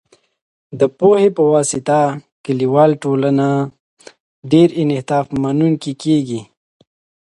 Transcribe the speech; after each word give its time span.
د 0.79 0.81
پوهې 0.97 1.29
په 1.37 1.43
واسطه، 1.53 2.01
کلیواله 2.45 2.95
ټولنه 3.03 3.47
ډیر 4.51 4.69
انعطاف 4.81 5.25
منونکې 5.41 5.93
کېږي. 6.03 6.41